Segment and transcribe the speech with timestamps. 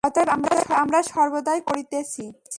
[0.03, 0.29] অতএব
[0.83, 2.23] আমরা সর্বদাই কর্ম করিতেছি।